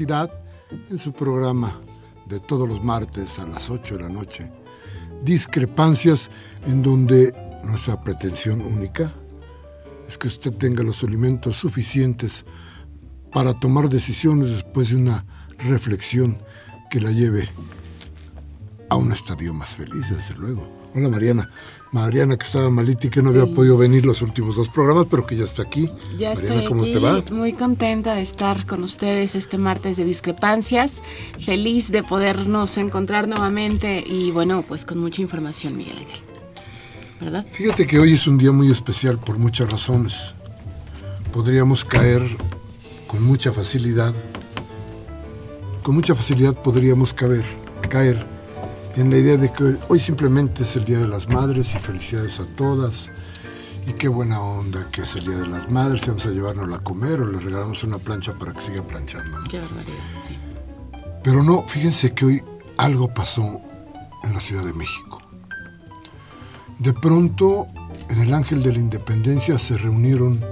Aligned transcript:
En 0.00 0.98
su 0.98 1.12
programa 1.12 1.78
de 2.26 2.40
todos 2.40 2.66
los 2.66 2.82
martes 2.82 3.38
a 3.38 3.46
las 3.46 3.68
8 3.68 3.98
de 3.98 4.02
la 4.02 4.08
noche. 4.08 4.50
Discrepancias 5.22 6.30
en 6.66 6.82
donde 6.82 7.34
nuestra 7.62 8.02
pretensión 8.02 8.62
única 8.62 9.12
es 10.08 10.16
que 10.16 10.28
usted 10.28 10.52
tenga 10.54 10.82
los 10.82 11.02
alimentos 11.04 11.58
suficientes 11.58 12.44
para 13.30 13.52
tomar 13.52 13.90
decisiones 13.90 14.48
después 14.48 14.90
de 14.90 14.96
una 14.96 15.26
reflexión 15.58 16.38
que 16.90 17.00
la 17.00 17.10
lleve 17.10 17.48
a 18.88 18.96
un 18.96 19.12
estadio 19.12 19.52
más 19.52 19.76
feliz, 19.76 20.08
desde 20.08 20.34
luego. 20.36 20.81
Hola 20.94 21.08
Mariana. 21.08 21.48
Mariana 21.90 22.36
que 22.36 22.44
estaba 22.44 22.70
malita 22.70 23.06
y 23.06 23.10
que 23.10 23.22
no 23.22 23.30
había 23.30 23.46
podido 23.46 23.76
venir 23.76 24.04
los 24.04 24.20
últimos 24.22 24.56
dos 24.56 24.68
programas, 24.68 25.06
pero 25.10 25.26
que 25.26 25.36
ya 25.36 25.44
está 25.44 25.62
aquí. 25.62 25.88
Ya 26.18 26.32
estoy 26.32 26.64
¿cómo 26.64 26.84
te 26.84 26.98
va? 26.98 27.22
Muy 27.30 27.52
contenta 27.54 28.14
de 28.14 28.22
estar 28.22 28.66
con 28.66 28.82
ustedes 28.82 29.34
este 29.34 29.58
martes 29.58 29.96
de 29.96 30.04
discrepancias. 30.04 31.02
Feliz 31.38 31.90
de 31.90 32.02
podernos 32.02 32.76
encontrar 32.78 33.26
nuevamente 33.26 34.04
y 34.06 34.30
bueno, 34.32 34.64
pues 34.66 34.84
con 34.84 34.98
mucha 34.98 35.22
información, 35.22 35.76
Miguel 35.76 35.98
Ángel. 35.98 36.20
¿Verdad? 37.20 37.46
Fíjate 37.52 37.86
que 37.86 37.98
hoy 37.98 38.14
es 38.14 38.26
un 38.26 38.36
día 38.36 38.52
muy 38.52 38.70
especial 38.70 39.18
por 39.18 39.38
muchas 39.38 39.70
razones. 39.70 40.34
Podríamos 41.32 41.84
caer 41.84 42.22
con 43.06 43.22
mucha 43.22 43.52
facilidad. 43.52 44.14
Con 45.82 45.94
mucha 45.94 46.14
facilidad 46.14 46.54
podríamos 46.54 47.12
caer, 47.12 47.44
caer 47.88 48.26
en 48.96 49.10
la 49.10 49.16
idea 49.16 49.36
de 49.36 49.52
que 49.52 49.76
hoy 49.88 50.00
simplemente 50.00 50.64
es 50.64 50.76
el 50.76 50.84
Día 50.84 50.98
de 50.98 51.08
las 51.08 51.28
Madres 51.28 51.74
y 51.74 51.78
felicidades 51.78 52.40
a 52.40 52.46
todas. 52.56 53.10
Y 53.86 53.92
qué 53.94 54.08
buena 54.08 54.40
onda 54.40 54.88
que 54.92 55.02
es 55.02 55.16
el 55.16 55.24
Día 55.24 55.38
de 55.38 55.46
las 55.48 55.70
Madres, 55.70 56.06
vamos 56.06 56.26
a 56.26 56.30
llevárnosla 56.30 56.76
a 56.76 56.80
comer 56.80 57.20
o 57.20 57.26
le 57.26 57.38
regalamos 57.40 57.82
una 57.84 57.98
plancha 57.98 58.32
para 58.34 58.52
que 58.52 58.60
siga 58.60 58.82
planchando. 58.82 59.38
Qué 59.48 59.58
barbaridad, 59.58 59.96
sí. 60.22 60.36
Pero 61.22 61.42
no, 61.42 61.62
fíjense 61.62 62.12
que 62.14 62.24
hoy 62.24 62.44
algo 62.76 63.12
pasó 63.12 63.60
en 64.24 64.34
la 64.34 64.40
Ciudad 64.40 64.64
de 64.64 64.72
México. 64.72 65.18
De 66.78 66.92
pronto, 66.92 67.66
en 68.08 68.20
el 68.20 68.34
Ángel 68.34 68.62
de 68.62 68.72
la 68.72 68.78
Independencia 68.78 69.58
se 69.58 69.76
reunieron 69.76 70.44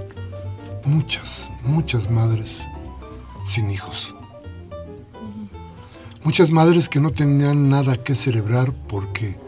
muchas, 0.85 1.49
muchas 1.63 2.09
madres 2.09 2.61
sin 3.47 3.69
hijos. 3.69 4.15
Muchas 6.23 6.51
madres 6.51 6.87
que 6.87 6.99
no 6.99 7.09
tenían 7.09 7.69
nada 7.69 7.97
que 7.97 8.13
celebrar 8.13 8.71
porque 8.87 9.39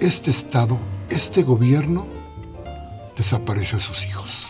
este 0.00 0.32
Estado, 0.32 0.76
este 1.10 1.44
gobierno, 1.44 2.08
desapareció 3.16 3.78
a 3.78 3.80
sus 3.80 4.04
hijos. 4.04 4.48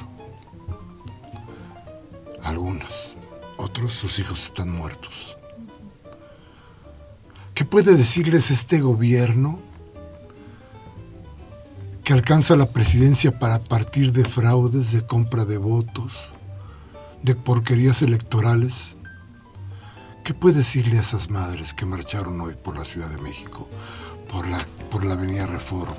Algunas, 2.43 3.15
otros 3.59 3.93
sus 3.93 4.19
hijos 4.19 4.45
están 4.45 4.71
muertos. 4.71 5.37
¿Qué 7.55 7.67
puede 7.67 7.97
decirles 7.97 8.51
este 8.51 8.81
gobierno 8.81 9.59
que 12.03 12.15
alcanza 12.15 12.57
la 12.57 12.71
presidencia 12.71 13.39
para 13.39 13.59
partir 13.59 14.13
de 14.13 14.25
fraudes, 14.25 14.93
de 14.93 15.05
compra 15.05 15.45
de 15.45 15.59
votos, 15.59 16.15
de 17.23 17.35
porquerías 17.35 18.01
electorales? 18.01 18.97
¿Qué 20.29 20.35
puede 20.35 20.57
decirle 20.57 20.99
a 20.99 21.01
esas 21.01 21.31
madres 21.31 21.73
que 21.73 21.87
marcharon 21.87 22.39
hoy 22.43 22.53
por 22.53 22.79
la 22.79 22.85
Ciudad 22.85 23.09
de 23.09 23.17
México, 23.17 23.67
por 24.31 24.47
la, 24.47 24.59
por 24.91 25.03
la 25.03 25.15
Avenida 25.15 25.47
Reforma? 25.47 25.97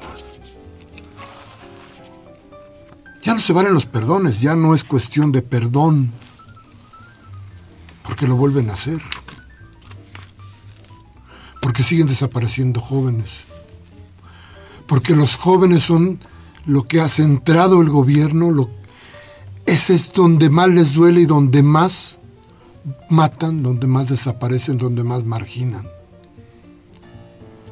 Ya 3.23 3.34
no 3.34 3.39
se 3.39 3.53
valen 3.53 3.73
los 3.73 3.88
perdones, 3.88 4.39
ya 4.39 4.56
no 4.56 4.75
es 4.75 4.84
cuestión 4.84 5.31
de 5.31 5.41
perdón, 5.41 6.12
porque 8.03 8.28
lo 8.28 8.35
vuelven 8.35 8.69
a 8.69 8.73
hacer, 8.73 9.01
porque 11.59 11.81
siguen 11.81 12.06
desapareciendo 12.06 12.81
jóvenes, 12.81 13.45
porque 14.85 15.16
los 15.16 15.38
jóvenes 15.38 15.85
son 15.85 16.19
lo 16.68 16.84
que 16.84 17.01
ha 17.01 17.09
centrado 17.09 17.81
el 17.81 17.89
gobierno, 17.89 18.51
lo, 18.51 18.69
ese 19.66 19.95
es 19.95 20.13
donde 20.13 20.51
más 20.51 20.69
les 20.69 20.94
duele 20.94 21.22
y 21.22 21.25
donde 21.25 21.63
más 21.63 22.19
matan, 23.09 23.63
donde 23.63 23.88
más 23.88 24.09
desaparecen, 24.09 24.77
donde 24.77 25.03
más 25.03 25.23
marginan. 25.23 25.88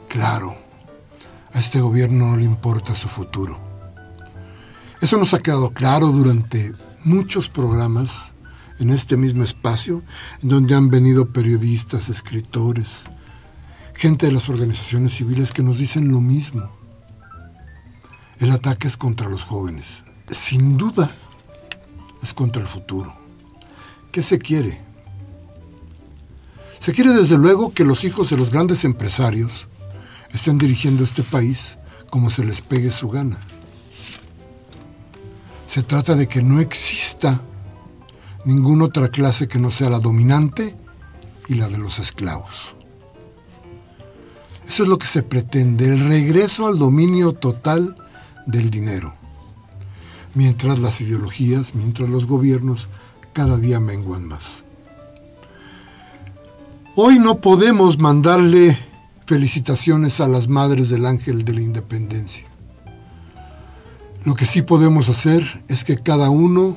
Claro, 0.08 0.56
a 1.54 1.60
este 1.60 1.82
gobierno 1.82 2.30
no 2.30 2.38
le 2.38 2.44
importa 2.44 2.96
su 2.96 3.08
futuro. 3.08 3.60
Eso 5.02 5.18
nos 5.18 5.34
ha 5.34 5.40
quedado 5.40 5.72
claro 5.72 6.08
durante 6.08 6.74
muchos 7.04 7.50
programas 7.50 8.34
en 8.80 8.90
este 8.90 9.18
mismo 9.18 9.44
espacio, 9.44 10.04
donde 10.42 10.76
han 10.76 10.90
venido 10.90 11.30
periodistas, 11.30 12.10
escritores, 12.10 13.04
gente 13.94 14.28
de 14.28 14.32
las 14.32 14.50
organizaciones 14.50 15.14
civiles 15.14 15.52
que 15.52 15.64
nos 15.64 15.78
dicen 15.78 16.12
lo 16.12 16.22
mismo. 16.22 16.70
El 18.40 18.52
ataque 18.52 18.88
es 18.88 18.98
contra 18.98 19.30
los 19.30 19.44
jóvenes. 19.44 20.04
Sin 20.30 20.78
duda, 20.78 21.12
es 22.22 22.34
contra 22.34 22.62
el 22.62 22.68
futuro. 22.68 23.16
¿Qué 24.12 24.22
se 24.22 24.38
quiere? 24.38 24.87
Se 26.88 26.94
quiere 26.94 27.12
desde 27.12 27.38
luego 27.38 27.74
que 27.74 27.84
los 27.84 28.06
hijos 28.06 28.30
de 28.30 28.38
los 28.38 28.50
grandes 28.50 28.86
empresarios 28.86 29.68
estén 30.32 30.58
dirigiendo 30.58 31.04
este 31.04 31.22
país 31.22 31.78
como 32.10 32.30
se 32.30 32.46
les 32.46 32.62
pegue 32.62 32.94
su 32.94 33.10
gana. 33.10 33.42
Se 35.68 35.84
trata 35.84 36.16
de 36.16 36.30
que 36.30 36.42
no 36.42 36.62
exista 36.62 37.42
ninguna 38.46 38.86
otra 38.86 39.10
clase 39.10 39.50
que 39.50 39.60
no 39.60 39.70
sea 39.70 39.90
la 39.90 40.00
dominante 40.00 40.78
y 41.50 41.56
la 41.56 41.68
de 41.68 41.78
los 41.78 42.00
esclavos. 42.00 42.74
Eso 44.66 44.84
es 44.84 44.88
lo 44.88 44.98
que 44.98 45.08
se 45.08 45.24
pretende, 45.24 45.88
el 45.88 46.00
regreso 46.00 46.68
al 46.68 46.80
dominio 46.80 47.34
total 47.34 47.96
del 48.46 48.70
dinero, 48.70 49.14
mientras 50.36 50.80
las 50.80 51.02
ideologías, 51.02 51.76
mientras 51.76 52.10
los 52.10 52.26
gobiernos 52.26 52.88
cada 53.34 53.58
día 53.58 53.82
menguan 53.82 54.26
más. 54.26 54.64
Hoy 57.00 57.20
no 57.20 57.42
podemos 57.42 58.00
mandarle 58.00 58.76
felicitaciones 59.28 60.20
a 60.20 60.28
las 60.28 60.48
madres 60.48 60.90
del 60.90 61.06
ángel 61.06 61.46
de 61.46 61.54
la 61.54 61.62
independencia. 61.62 62.44
Lo 64.26 64.34
que 64.34 64.48
sí 64.48 64.64
podemos 64.64 65.08
hacer 65.08 65.64
es 65.68 65.84
que 65.84 66.02
cada 66.02 66.32
uno, 66.32 66.76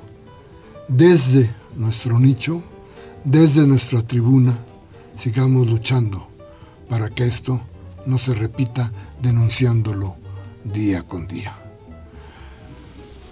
desde 0.88 1.48
nuestro 1.74 2.20
nicho, 2.20 2.62
desde 3.24 3.66
nuestra 3.66 4.02
tribuna, 4.02 4.58
sigamos 5.18 5.70
luchando 5.70 6.28
para 6.90 7.08
que 7.08 7.24
esto 7.24 7.58
no 8.04 8.18
se 8.18 8.34
repita 8.34 8.92
denunciándolo 9.22 10.16
día 10.64 11.02
con 11.02 11.26
día. 11.28 11.56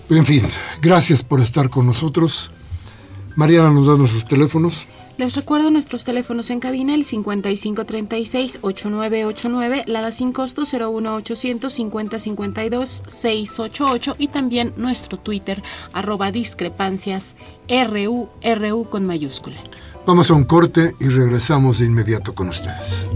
En 0.08 0.24
fin, 0.24 0.42
gracias 0.80 1.22
por 1.22 1.42
estar 1.42 1.68
con 1.68 1.84
nosotros. 1.84 2.50
Mariana 3.36 3.72
nos 3.72 3.88
da 3.88 3.94
nuestros 3.94 4.24
teléfonos. 4.24 4.86
Les 5.18 5.34
recuerdo 5.34 5.70
nuestros 5.72 6.04
teléfonos 6.04 6.48
en 6.50 6.60
cabina, 6.60 6.94
el 6.94 7.04
5536-8989, 7.04 9.82
la 9.86 10.00
da 10.00 10.12
sin 10.12 10.32
costo 10.32 10.62
01800 10.62 11.72
5052 11.72 13.02
688 13.08 14.14
y 14.16 14.28
también 14.28 14.72
nuestro 14.76 15.18
Twitter, 15.18 15.60
arroba 15.92 16.30
discrepancias 16.30 17.34
RU, 17.68 18.28
RU 18.44 18.84
con 18.88 19.06
mayúscula. 19.06 19.56
Vamos 20.06 20.30
a 20.30 20.34
un 20.34 20.44
corte 20.44 20.94
y 21.00 21.08
regresamos 21.08 21.80
de 21.80 21.86
inmediato 21.86 22.32
con 22.32 22.50
ustedes. 22.50 23.08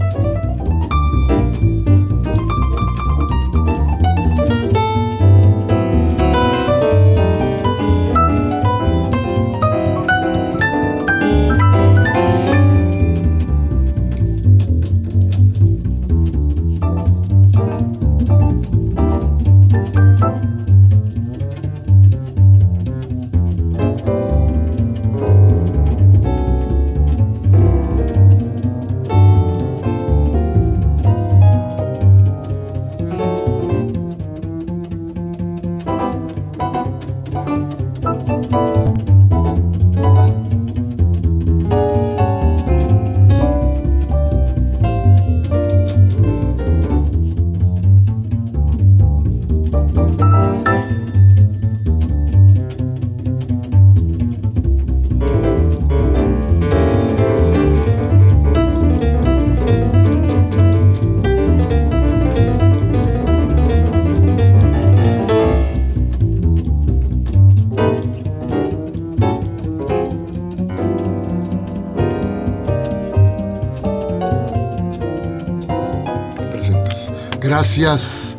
Gracias, 77.63 78.35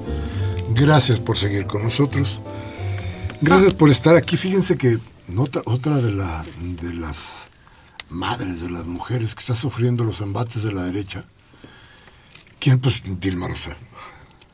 gracias 0.74 1.18
por 1.18 1.38
seguir 1.38 1.66
con 1.66 1.82
nosotros. 1.82 2.40
Gracias 3.40 3.72
por 3.72 3.88
estar 3.88 4.16
aquí. 4.16 4.36
Fíjense 4.36 4.76
que 4.76 4.98
otra, 5.38 5.62
otra 5.64 5.96
de, 5.96 6.12
la, 6.12 6.44
de 6.60 6.92
las 6.92 7.46
madres, 8.10 8.60
de 8.60 8.68
las 8.68 8.84
mujeres 8.84 9.34
que 9.34 9.40
está 9.40 9.54
sufriendo 9.54 10.04
los 10.04 10.20
embates 10.20 10.62
de 10.62 10.72
la 10.72 10.82
derecha, 10.82 11.24
¿quién? 12.58 12.80
Pues 12.80 13.00
Dilma 13.18 13.48
Rousseff. 13.48 13.78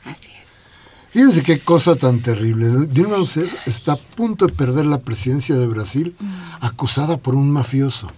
Así 0.05 0.31
es. 0.41 0.77
Fíjense 1.11 1.43
qué 1.43 1.59
cosa 1.59 1.97
tan 1.97 2.21
terrible. 2.21 2.87
Dilma 2.87 3.17
Rousseff 3.17 3.53
está 3.67 3.95
a 3.95 3.97
punto 3.97 4.47
de 4.47 4.53
perder 4.53 4.87
la 4.87 5.01
presidencia 5.01 5.57
de 5.57 5.67
Brasil 5.67 6.15
mm. 6.17 6.65
acusada 6.65 7.17
por 7.17 7.35
un 7.35 7.51
mafioso. 7.51 8.09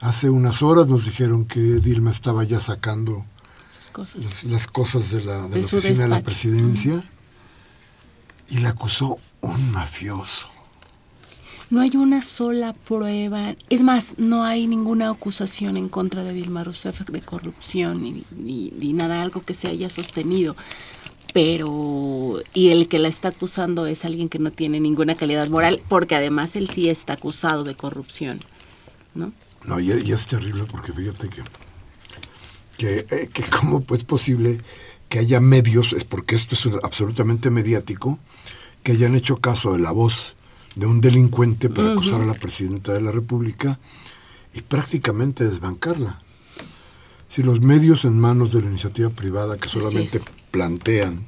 Hace 0.00 0.30
unas 0.30 0.62
horas 0.62 0.86
nos 0.86 1.04
dijeron 1.04 1.44
que 1.44 1.60
Dilma 1.60 2.10
estaba 2.10 2.44
ya 2.44 2.60
sacando 2.60 3.26
las, 3.96 4.66
cosas 4.66 5.10
de 5.10 5.24
la, 5.24 5.44
oficina 5.46 6.04
de 6.04 6.08
la 6.08 6.20
presidencia 6.20 7.02
y 8.48 8.58
la 8.58 8.70
acusó 8.70 9.18
un 9.40 9.72
mafioso. 9.72 10.48
No 11.70 11.80
hay 11.80 11.96
una 11.96 12.22
sola 12.22 12.72
prueba, 12.72 13.54
es 13.70 13.82
más, 13.82 14.14
no 14.18 14.44
hay 14.44 14.66
ninguna 14.66 15.10
acusación 15.10 15.76
en 15.76 15.88
contra 15.88 16.22
de 16.22 16.32
Dilma 16.32 16.62
Rousseff 16.62 17.00
de 17.00 17.20
corrupción 17.20 18.02
ni, 18.02 18.22
ni, 18.36 18.92
nada, 18.92 19.22
algo 19.22 19.42
que 19.42 19.54
se 19.54 19.68
haya 19.68 19.88
sostenido 19.90 20.56
pero 21.32 22.38
y 22.52 22.68
el 22.68 22.86
que 22.86 23.00
la 23.00 23.08
está 23.08 23.28
acusando 23.28 23.86
es 23.86 24.04
alguien 24.04 24.28
que 24.28 24.38
no 24.38 24.52
tiene 24.52 24.78
ninguna 24.78 25.16
calidad 25.16 25.48
moral, 25.48 25.82
porque 25.88 26.14
además 26.14 26.54
él 26.54 26.70
sí 26.70 26.88
está 26.88 27.14
acusado 27.14 27.64
de 27.64 27.74
corrupción, 27.74 28.40
¿no? 29.16 29.32
No, 29.64 29.80
y, 29.80 29.90
y 29.90 30.12
es 30.12 30.28
terrible 30.28 30.64
porque 30.70 30.92
fíjate 30.92 31.28
que 31.28 31.42
que, 32.76 33.06
eh, 33.10 33.28
que 33.32 33.42
cómo 33.44 33.78
es 33.78 33.84
pues, 33.84 34.04
posible 34.04 34.60
que 35.08 35.18
haya 35.18 35.40
medios, 35.40 35.92
es 35.92 36.04
porque 36.04 36.34
esto 36.34 36.54
es 36.54 36.66
absolutamente 36.82 37.50
mediático, 37.50 38.18
que 38.82 38.92
hayan 38.92 39.14
hecho 39.14 39.36
caso 39.36 39.72
de 39.72 39.78
la 39.78 39.92
voz 39.92 40.34
de 40.74 40.86
un 40.86 41.00
delincuente 41.00 41.68
para 41.70 41.92
acusar 41.92 42.20
a 42.20 42.26
la 42.26 42.34
presidenta 42.34 42.92
de 42.92 43.00
la 43.00 43.12
República 43.12 43.78
y 44.52 44.62
prácticamente 44.62 45.44
desbancarla. 45.48 46.20
Si 47.28 47.42
los 47.42 47.60
medios 47.60 48.04
en 48.04 48.18
manos 48.18 48.52
de 48.52 48.62
la 48.62 48.70
iniciativa 48.70 49.10
privada 49.10 49.56
que 49.56 49.68
solamente 49.68 50.20
plantean 50.50 51.26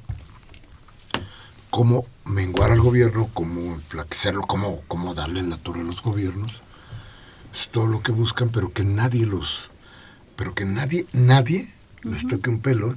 cómo 1.71 2.07
menguar 2.25 2.71
al 2.73 2.81
gobierno, 2.81 3.29
cómo 3.35 3.75
enflaquecerlo, 3.75 4.43
cómo, 4.43 4.83
cómo 4.89 5.15
darle 5.15 5.43
natura 5.43 5.81
a 5.81 5.85
los 5.85 6.03
gobiernos, 6.03 6.63
es 7.53 7.69
todo 7.71 7.87
lo 7.87 8.03
que 8.03 8.13
buscan, 8.13 8.51
pero 8.51 8.73
que 8.73 8.85
nadie 8.85 9.27
los, 9.27 9.71
pero 10.37 10.55
que 10.55 10.65
nadie, 10.65 11.07
nadie 11.13 11.73
les 12.03 12.27
toque 12.27 12.51
un 12.51 12.61
pelo. 12.61 12.95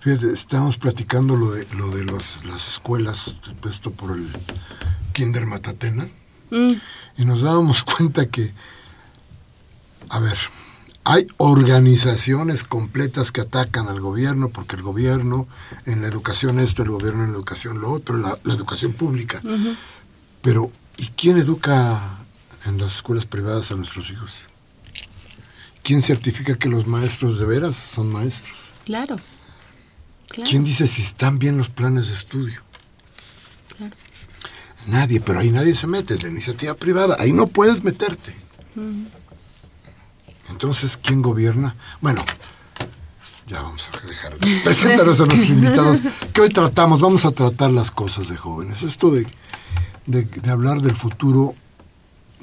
Fíjate, 0.00 0.32
estábamos 0.32 0.78
platicando 0.78 1.36
lo 1.36 1.52
de, 1.52 1.66
lo 1.76 1.90
de 1.90 2.04
las 2.04 2.68
escuelas, 2.68 3.36
esto 3.68 3.90
por 3.90 4.16
el 4.16 4.28
Kinder 5.12 5.46
Matatena, 5.46 6.08
mm. 6.50 6.72
y 7.18 7.24
nos 7.24 7.42
dábamos 7.42 7.82
cuenta 7.96 8.26
que, 8.26 8.52
a 10.08 10.18
ver, 10.20 10.38
hay 11.04 11.26
organizaciones 11.38 12.64
completas 12.64 13.32
que 13.32 13.40
atacan 13.40 13.88
al 13.88 14.00
gobierno, 14.00 14.50
porque 14.50 14.76
el 14.76 14.82
gobierno 14.82 15.48
en 15.86 16.02
la 16.02 16.08
educación 16.08 16.60
esto, 16.60 16.82
el 16.82 16.90
gobierno 16.90 17.24
en 17.24 17.32
la 17.32 17.36
educación 17.36 17.80
lo 17.80 17.90
otro, 17.90 18.18
la, 18.18 18.38
educación 18.44 18.92
pública. 18.92 19.40
Pero, 20.42 20.70
¿y 20.98 21.06
quién 21.08 21.38
educa 21.38 22.00
en 22.66 22.78
las 22.78 22.96
escuelas 22.96 23.26
privadas 23.26 23.72
a 23.72 23.74
nuestros 23.74 24.10
hijos? 24.10 24.44
¿Quién 25.88 26.02
certifica 26.02 26.58
que 26.58 26.68
los 26.68 26.86
maestros 26.86 27.38
de 27.38 27.46
veras 27.46 27.74
son 27.74 28.12
maestros? 28.12 28.72
Claro. 28.84 29.16
¿Quién 30.44 30.62
dice 30.62 30.86
si 30.86 31.00
están 31.00 31.38
bien 31.38 31.56
los 31.56 31.70
planes 31.70 32.08
de 32.08 32.14
estudio? 32.14 32.60
Claro. 33.74 33.96
Nadie, 34.86 35.18
pero 35.18 35.38
ahí 35.38 35.50
nadie 35.50 35.74
se 35.74 35.86
mete, 35.86 36.18
la 36.18 36.28
iniciativa 36.28 36.74
privada, 36.74 37.16
ahí 37.18 37.32
no 37.32 37.46
puedes 37.46 37.82
meterte. 37.82 38.34
Entonces, 40.50 40.98
¿quién 40.98 41.22
gobierna? 41.22 41.74
Bueno, 42.02 42.22
ya 43.46 43.62
vamos 43.62 43.88
a 43.88 44.06
dejar 44.06 44.38
de 44.38 44.60
presentarnos 44.64 45.18
a 45.22 45.24
nuestros 45.24 45.48
invitados, 45.48 46.00
que 46.34 46.42
hoy 46.42 46.50
tratamos, 46.50 47.00
vamos 47.00 47.24
a 47.24 47.30
tratar 47.30 47.70
las 47.70 47.90
cosas 47.90 48.28
de 48.28 48.36
jóvenes. 48.36 48.82
Esto 48.82 49.10
de, 49.10 49.26
de 50.04 50.50
hablar 50.50 50.82
del 50.82 50.94
futuro 50.94 51.54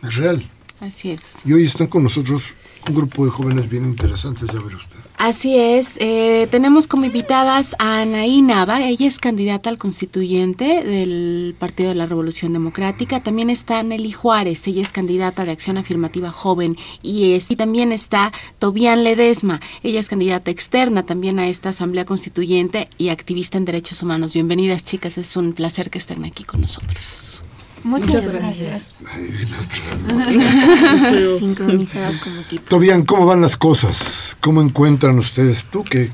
es 0.01 0.15
real. 0.15 0.43
Así 0.79 1.11
es. 1.11 1.45
Y 1.45 1.53
hoy 1.53 1.67
están 1.67 1.85
con 1.85 2.01
nosotros 2.01 2.41
un 2.87 2.95
grupo 2.95 3.25
de 3.25 3.31
jóvenes 3.31 3.69
bien 3.69 3.85
interesantes, 3.85 4.47
ya 4.47 4.61
ver 4.63 4.75
usted. 4.75 4.97
Así 5.17 5.57
es, 5.57 5.97
eh, 6.01 6.45
tenemos 6.51 6.87
como 6.87 7.05
invitadas 7.05 7.73
a 7.79 8.01
Anaí 8.01 8.41
Nava, 8.41 8.81
ella 8.81 9.07
es 9.07 9.17
candidata 9.17 9.69
al 9.69 9.77
constituyente 9.77 10.83
del 10.83 11.55
Partido 11.57 11.89
de 11.89 11.95
la 11.95 12.05
Revolución 12.05 12.51
Democrática, 12.51 13.23
también 13.23 13.49
está 13.49 13.81
Nelly 13.81 14.11
Juárez, 14.11 14.67
ella 14.67 14.81
es 14.81 14.91
candidata 14.91 15.45
de 15.45 15.51
Acción 15.51 15.77
Afirmativa 15.77 16.31
Joven 16.31 16.75
y, 17.01 17.33
es, 17.33 17.49
y 17.49 17.55
también 17.55 17.93
está 17.93 18.33
Tobián 18.59 19.05
Ledesma, 19.05 19.61
ella 19.83 20.01
es 20.01 20.09
candidata 20.09 20.51
externa 20.51 21.05
también 21.05 21.39
a 21.39 21.47
esta 21.47 21.69
Asamblea 21.69 22.03
Constituyente 22.03 22.89
y 22.97 23.07
activista 23.07 23.57
en 23.57 23.63
derechos 23.63 24.03
humanos. 24.03 24.33
Bienvenidas 24.33 24.83
chicas, 24.83 25.17
es 25.17 25.37
un 25.37 25.53
placer 25.53 25.89
que 25.89 25.97
estén 25.97 26.25
aquí 26.25 26.43
con 26.43 26.59
nosotros. 26.59 27.41
Muchas, 27.85 28.31
gracias. 28.31 28.95
Sincronizadas 31.37 32.17
como 32.17 32.41
equipo. 32.41 32.63
Tobian, 32.67 33.05
¿cómo 33.05 33.27
van 33.27 33.41
las 33.41 33.57
cosas? 33.57 34.35
¿Cómo 34.41 34.63
encuentran 34.63 35.19
ustedes 35.19 35.65
tú 35.65 35.83
que 35.83 36.09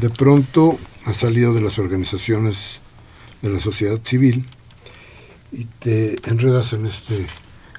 de 0.00 0.10
pronto 0.10 0.76
has 1.04 1.18
salido 1.18 1.54
de 1.54 1.60
las 1.60 1.78
organizaciones 1.78 2.80
de 3.42 3.50
la 3.50 3.60
sociedad 3.60 4.00
civil 4.02 4.44
y 5.52 5.66
te 5.66 6.18
enredas 6.28 6.72
en 6.72 6.86
este, 6.86 7.24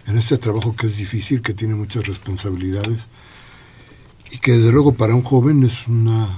en 0.07 0.17
este 0.17 0.37
trabajo 0.37 0.73
que 0.73 0.87
es 0.87 0.95
difícil, 0.95 1.41
que 1.41 1.53
tiene 1.53 1.75
muchas 1.75 2.07
responsabilidades 2.07 2.99
y 4.31 4.37
que 4.37 4.53
desde 4.53 4.71
luego 4.71 4.93
para 4.93 5.13
un 5.13 5.23
joven 5.23 5.63
es 5.63 5.89
una 5.89 6.29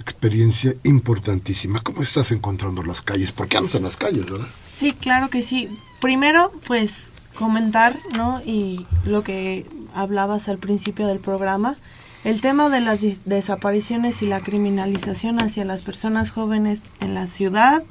experiencia 0.00 0.74
importantísima. 0.82 1.80
¿Cómo 1.80 2.02
estás 2.02 2.32
encontrando 2.32 2.82
las 2.82 3.02
calles? 3.02 3.32
Porque 3.32 3.56
andas 3.56 3.74
en 3.74 3.84
las 3.84 3.96
calles, 3.96 4.30
¿verdad? 4.30 4.48
Sí, 4.76 4.92
claro 4.92 5.30
que 5.30 5.42
sí. 5.42 5.68
Primero, 6.00 6.52
pues 6.66 7.10
comentar, 7.34 7.96
¿no? 8.16 8.40
Y 8.44 8.86
lo 9.04 9.22
que 9.22 9.66
hablabas 9.94 10.48
al 10.48 10.58
principio 10.58 11.06
del 11.06 11.20
programa, 11.20 11.76
el 12.24 12.40
tema 12.40 12.68
de 12.68 12.80
las 12.80 13.00
desapariciones 13.24 14.20
y 14.22 14.26
la 14.26 14.40
criminalización 14.40 15.42
hacia 15.42 15.64
las 15.64 15.82
personas 15.82 16.32
jóvenes 16.32 16.82
en 17.00 17.14
la 17.14 17.26
ciudad 17.26 17.82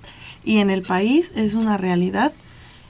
y 0.44 0.58
en 0.60 0.70
el 0.70 0.84
país 0.84 1.32
es 1.36 1.54
una 1.54 1.78
realidad. 1.78 2.32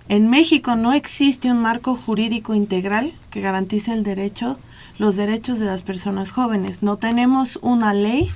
En 0.10 0.30
México 0.30 0.76
no 0.76 0.94
existe 0.94 1.52
un 1.52 1.62
marco 1.62 1.96
jurídico 1.96 2.56
integral 2.56 3.14
que 3.30 3.42
garantice 3.42 3.94
el 3.94 4.04
derecho, 4.04 4.58
los 4.98 5.16
derechos 5.16 5.60
de 5.60 5.66
las 5.66 5.84
personas 5.84 6.32
jóvenes. 6.32 6.84
No 6.84 6.98
tenemos 6.98 7.58
una 7.62 7.94
ley 7.94 8.30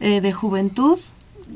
eh, 0.00 0.20
de 0.20 0.32
juventud 0.32 0.98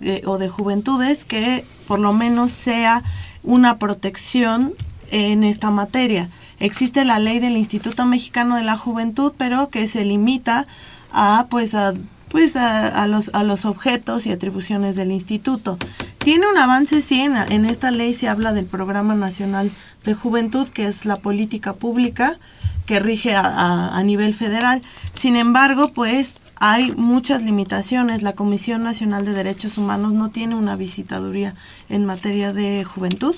eh, 0.03 0.23
o 0.27 0.39
de 0.39 0.49
juventudes 0.49 1.25
que 1.25 1.65
por 1.87 1.99
lo 1.99 2.13
menos 2.13 2.51
sea 2.53 3.03
una 3.43 3.79
protección 3.79 4.75
en 5.11 5.45
esta 5.45 5.71
materia. 5.71 6.29
Existe 6.59 7.05
la 7.05 7.19
ley 7.19 7.41
del 7.41 7.57
Instituto 7.57 8.05
Mexicano 8.07 8.57
de 8.57 8.63
la 8.63 8.77
Juventud, 8.77 9.33
pero 9.37 9.69
que 9.69 9.89
se 9.89 10.05
limita 10.05 10.67
a 11.13 11.47
pues 11.51 11.75
a 11.75 11.93
pues 12.33 12.57
a, 12.57 13.07
los, 13.09 13.31
a 13.35 13.43
los 13.43 13.67
objetos 13.67 14.27
y 14.27 14.33
atribuciones 14.33 14.97
del 14.97 15.13
instituto. 15.13 15.77
Tiene 16.17 16.49
un 16.49 16.57
avance, 16.57 17.03
sí, 17.03 17.21
en, 17.21 17.67
esta 17.67 17.91
ley 17.91 18.15
se 18.15 18.27
habla 18.27 18.55
del 18.55 18.65
Programa 18.65 19.15
Nacional 19.15 19.71
de 20.05 20.15
Juventud, 20.15 20.67
que 20.69 20.87
es 20.87 21.05
la 21.05 21.17
política 21.17 21.75
pública 21.75 22.39
que 22.87 23.01
rige 23.01 23.35
a, 23.35 23.95
a 23.95 24.03
nivel 24.03 24.33
federal. 24.33 24.81
Sin 25.13 25.37
embargo, 25.37 25.93
pues 25.93 26.41
hay 26.65 26.93
muchas 26.93 27.43
limitaciones. 27.43 28.23
La 28.23 28.35
Comisión 28.35 28.85
Nacional 28.85 29.25
de 29.25 29.33
Derechos 29.33 29.79
Humanos 29.79 30.15
no 30.15 30.31
tiene 30.31 30.55
una 30.55 30.77
visitaduría 30.77 31.57
en 31.89 32.07
materia 32.07 32.53
de 32.53 32.85
juventud. 32.85 33.35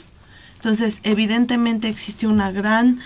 Entonces, 0.56 1.00
evidentemente 1.04 1.88
existe 1.88 2.26
una 2.26 2.52
gran 2.52 2.98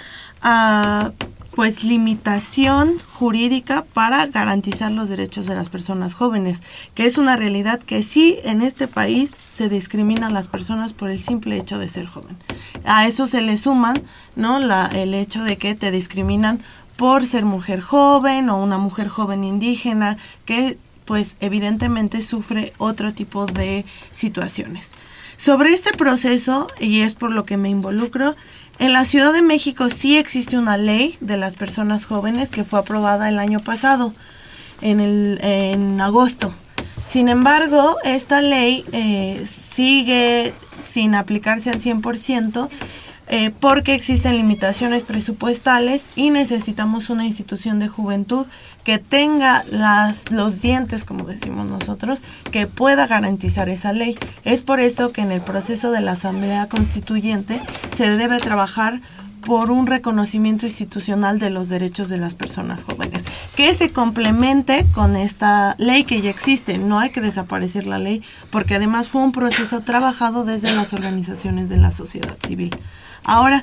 uh, 0.43 1.13
pues 1.55 1.85
limitación 1.85 2.99
jurídica 2.99 3.85
para 3.95 4.27
garantizar 4.27 4.91
los 4.91 5.09
derechos 5.09 5.47
de 5.47 5.55
las 5.55 5.69
personas 5.69 6.15
jóvenes, 6.15 6.63
que 6.97 7.07
es 7.07 7.17
una 7.17 7.37
realidad 7.37 7.79
que 7.79 8.03
sí 8.03 8.39
en 8.43 8.63
este 8.63 8.89
país 8.89 9.31
se 9.55 9.69
discrimina 9.69 10.27
a 10.27 10.31
las 10.31 10.49
personas 10.49 10.95
por 10.95 11.11
el 11.11 11.21
simple 11.21 11.57
hecho 11.57 11.79
de 11.79 11.89
ser 11.89 12.07
joven. 12.07 12.37
A 12.85 13.07
eso 13.07 13.29
se 13.29 13.41
le 13.41 13.57
suman, 13.57 14.03
¿no? 14.35 14.59
La, 14.59 14.87
el 14.87 15.15
hecho 15.15 15.45
de 15.45 15.59
que 15.59 15.77
te 15.77 15.93
discriminan 15.93 16.61
por 16.99 17.25
ser 17.27 17.45
mujer 17.45 17.81
joven 17.81 18.51
o 18.51 18.61
una 18.61 18.77
mujer 18.77 19.07
joven 19.07 19.45
indígena 19.45 20.17
que 20.45 20.79
pues 21.05 21.37
evidentemente 21.39 22.23
sufre 22.23 22.73
otro 22.77 23.15
tipo 23.15 23.47
de 23.47 23.87
situaciones. 24.11 24.91
Sobre 25.37 25.71
este 25.71 25.93
proceso, 25.93 26.67
y 26.81 27.03
es 27.03 27.15
por 27.15 27.31
lo 27.31 27.47
que 27.47 27.57
me 27.57 27.69
involucro, 27.69 28.35
en 28.81 28.93
la 28.93 29.05
Ciudad 29.05 29.33
de 29.33 29.43
México 29.43 29.91
sí 29.91 30.19
existe 30.19 30.59
una 30.59 30.77
ley 30.77 31.17
de 31.21 31.37
las 31.37 31.55
personas 31.55 32.05
jóvenes 32.05 32.51
que 32.51 32.65
fue 32.65 32.81
aprobada 32.81 33.29
el 33.29 33.39
año 33.39 33.61
pasado, 33.61 34.13
en, 34.81 34.99
el, 34.99 35.39
en 35.41 36.01
agosto. 36.01 36.53
Sin 37.07 37.29
embargo, 37.29 37.97
esta 38.03 38.43
ley 38.43 38.85
eh, 38.91 39.47
sigue 39.47 40.53
sin 40.83 41.15
aplicarse 41.15 41.71
al 41.71 41.81
100% 41.81 42.69
eh, 43.31 43.51
porque 43.51 43.95
existen 43.95 44.37
limitaciones 44.37 45.05
presupuestales 45.05 46.05
y 46.17 46.31
necesitamos 46.31 47.11
una 47.11 47.27
institución 47.27 47.79
de 47.79 47.89
juventud 47.89 48.47
que 48.85 48.99
tenga 48.99 49.65
las, 49.71 50.31
los 50.31 50.63
dientes, 50.63 51.05
como 51.05 51.25
decimos 51.25 51.67
nosotros, 51.67 52.23
que 52.51 52.67
pueda 52.67 53.07
garantizar 53.07 53.69
esa 53.69 53.93
ley. 53.93 54.17
Es 54.45 54.63
por 54.63 54.81
eso 54.81 55.13
que 55.13 55.21
en 55.21 55.33
el 55.33 55.41
proceso 55.41 55.91
de 55.91 56.01
la 56.01 56.13
Asamblea 56.13 56.69
Constituyente 56.69 57.61
se 57.95 58.17
debe 58.17 58.39
trabajar 58.39 59.01
por 59.49 59.71
un 59.71 59.87
reconocimiento 59.87 60.67
institucional 60.67 61.39
de 61.39 61.51
los 61.51 61.69
derechos 61.69 62.09
de 62.09 62.19
las 62.19 62.35
personas 62.35 62.85
jóvenes, 62.85 63.25
que 63.57 63.73
se 63.73 63.91
complemente 63.91 64.85
con 64.93 65.17
esta 65.17 65.75
ley 65.79 66.05
que 66.05 66.21
ya 66.21 66.31
existe. 66.31 66.79
No 66.79 66.99
hay 66.99 67.11
que 67.11 67.21
desaparecer 67.21 67.87
la 67.87 67.99
ley, 67.99 68.23
porque 68.51 68.75
además 68.75 69.09
fue 69.09 69.23
un 69.23 69.33
proceso 69.33 69.81
trabajado 69.81 70.45
desde 70.45 70.75
las 70.75 70.93
organizaciones 70.93 71.69
de 71.69 71.79
la 71.79 71.93
sociedad 71.93 72.37
civil. 72.47 72.77
Ahora, 73.29 73.63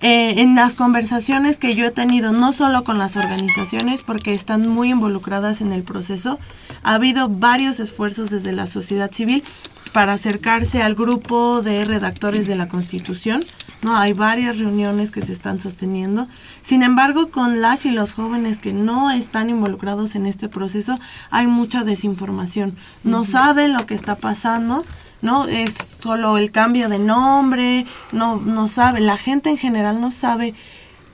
eh, 0.00 0.40
en 0.40 0.56
las 0.56 0.74
conversaciones 0.74 1.58
que 1.58 1.76
yo 1.76 1.86
he 1.86 1.90
tenido, 1.90 2.32
no 2.32 2.52
solo 2.52 2.82
con 2.82 2.98
las 2.98 3.14
organizaciones, 3.14 4.02
porque 4.02 4.34
están 4.34 4.66
muy 4.66 4.90
involucradas 4.90 5.60
en 5.60 5.70
el 5.70 5.82
proceso, 5.82 6.40
ha 6.82 6.94
habido 6.94 7.28
varios 7.28 7.78
esfuerzos 7.78 8.30
desde 8.30 8.52
la 8.52 8.66
sociedad 8.66 9.12
civil 9.12 9.44
para 9.92 10.14
acercarse 10.14 10.82
al 10.82 10.94
grupo 10.94 11.60
de 11.60 11.84
redactores 11.84 12.46
de 12.46 12.56
la 12.56 12.68
Constitución. 12.68 13.44
No, 13.82 13.96
hay 13.96 14.14
varias 14.14 14.58
reuniones 14.58 15.10
que 15.10 15.22
se 15.22 15.32
están 15.32 15.60
sosteniendo. 15.60 16.26
Sin 16.62 16.82
embargo, 16.82 17.28
con 17.28 17.60
las 17.60 17.84
y 17.84 17.90
los 17.90 18.14
jóvenes 18.14 18.58
que 18.58 18.72
no 18.72 19.10
están 19.10 19.50
involucrados 19.50 20.14
en 20.14 20.26
este 20.26 20.48
proceso, 20.48 20.98
hay 21.30 21.46
mucha 21.46 21.84
desinformación. 21.84 22.76
No 23.04 23.24
saben 23.24 23.74
lo 23.74 23.84
que 23.84 23.94
está 23.94 24.16
pasando 24.16 24.84
¿no? 25.22 25.46
Es 25.46 25.74
solo 26.00 26.36
el 26.36 26.50
cambio 26.50 26.88
de 26.88 26.98
nombre, 26.98 27.86
no, 28.10 28.36
no 28.36 28.68
sabe, 28.68 29.00
la 29.00 29.16
gente 29.16 29.48
en 29.48 29.56
general 29.56 30.00
no 30.00 30.12
sabe 30.12 30.52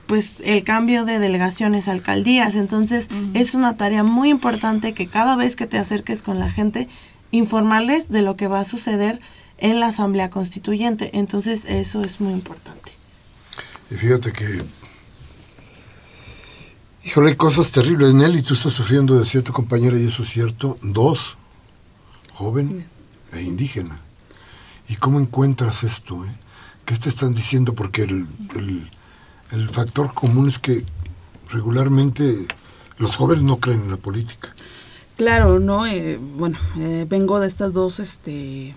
pues 0.07 0.41
el 0.43 0.63
cambio 0.63 1.05
de 1.05 1.19
delegaciones 1.19 1.87
alcaldías. 1.87 2.55
Entonces 2.55 3.07
es 3.35 3.53
una 3.53 3.77
tarea 3.77 4.03
muy 4.03 4.29
importante 4.29 4.93
que 4.93 5.05
cada 5.05 5.35
vez 5.35 5.55
que 5.55 5.67
te 5.67 5.77
acerques 5.77 6.23
con 6.23 6.39
la 6.39 6.49
gente, 6.49 6.89
informarles 7.29 8.09
de 8.09 8.23
lo 8.23 8.35
que 8.35 8.47
va 8.47 8.59
a 8.59 8.65
suceder 8.65 9.21
en 9.59 9.79
la 9.79 9.87
Asamblea 9.87 10.31
Constituyente. 10.31 11.11
Entonces 11.13 11.65
eso 11.65 12.01
es 12.01 12.19
muy 12.19 12.33
importante. 12.33 12.91
Y 13.91 13.95
fíjate 13.95 14.33
que, 14.33 14.63
híjole, 17.03 17.29
hay 17.29 17.35
cosas 17.35 17.71
terribles. 17.71 18.15
Nelly, 18.15 18.41
tú 18.41 18.55
estás 18.55 18.73
sufriendo 18.73 19.19
de 19.19 19.27
cierto 19.27 19.53
compañero 19.53 19.95
y 19.95 20.07
eso 20.07 20.23
es 20.23 20.29
cierto. 20.29 20.79
Dos, 20.81 21.37
joven 22.33 22.87
e 23.33 23.41
indígena. 23.41 23.99
¿Y 24.87 24.95
cómo 24.95 25.19
encuentras 25.19 25.83
esto? 25.83 26.25
Eh? 26.25 26.29
¿Qué 26.85 26.95
te 26.95 27.09
están 27.09 27.33
diciendo? 27.33 27.73
Porque 27.75 28.03
el, 28.03 28.27
el, 29.51 29.69
factor 29.69 30.13
común 30.13 30.47
es 30.47 30.57
que 30.57 30.83
regularmente 31.49 32.47
los 32.97 33.15
jóvenes 33.15 33.43
no 33.43 33.59
creen 33.59 33.83
en 33.83 33.91
la 33.91 33.97
política. 33.97 34.55
Claro, 35.17 35.59
¿no? 35.59 35.85
Eh, 35.85 36.17
bueno, 36.17 36.57
eh, 36.77 37.05
vengo 37.07 37.39
de 37.39 37.47
estas 37.47 37.73
dos 37.73 37.99
este, 37.99 38.73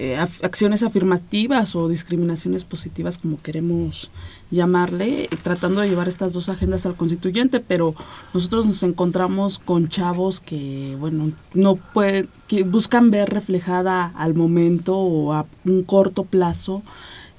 eh, 0.00 0.16
acciones 0.16 0.84
afirmativas 0.84 1.74
o 1.74 1.88
discriminaciones 1.88 2.64
positivas, 2.64 3.18
como 3.18 3.42
queremos 3.42 4.12
llamarle, 4.48 5.28
tratando 5.42 5.80
de 5.80 5.88
llevar 5.88 6.08
estas 6.08 6.32
dos 6.32 6.48
agendas 6.48 6.86
al 6.86 6.94
constituyente, 6.94 7.58
pero 7.58 7.96
nosotros 8.32 8.64
nos 8.64 8.84
encontramos 8.84 9.58
con 9.58 9.88
chavos 9.88 10.38
que, 10.38 10.96
bueno, 11.00 11.32
no 11.52 11.74
pueden, 11.74 12.28
que 12.46 12.62
buscan 12.62 13.10
ver 13.10 13.30
reflejada 13.30 14.12
al 14.14 14.34
momento 14.34 14.96
o 14.96 15.32
a 15.32 15.46
un 15.64 15.82
corto 15.82 16.22
plazo 16.22 16.84